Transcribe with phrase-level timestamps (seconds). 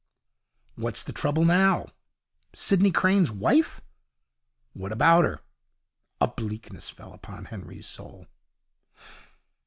[0.77, 1.89] 'What's the trouble now?'
[2.53, 3.81] 'Sidney Crane's wife?'
[4.73, 5.41] 'What about her?'
[6.19, 8.25] A bleakness fell upon Henry's soul.